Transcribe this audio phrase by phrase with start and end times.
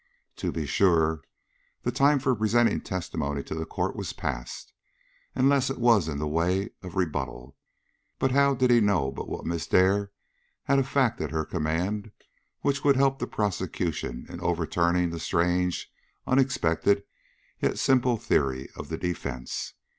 [0.37, 1.21] To be sure,
[1.83, 4.73] the time for presenting testimony to the court was passed,
[5.35, 7.55] unless it was in the way of rebuttal;
[8.17, 10.11] but how did he know but what Miss Dare
[10.63, 12.09] had a fact at her command
[12.61, 15.93] which would help the prosecution in overturning the strange,
[16.25, 17.03] unexpected,
[17.59, 19.75] yet simple theory of the defence?